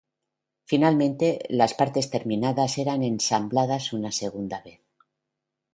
Finalmente, 0.65 1.45
las 1.49 1.75
partes 1.75 2.09
terminadas 2.09 2.79
eran 2.79 3.03
ensambladas 3.03 3.93
una 3.93 4.11
segunda 4.11 4.59
vez. 4.63 4.79